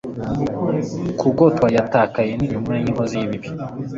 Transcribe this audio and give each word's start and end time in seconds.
kugotwa 1.19 1.67
yatakaye 1.77 2.31
nintumwa 2.35 2.73
yinkozi 2.81 3.13
y'ibibi 3.19 3.49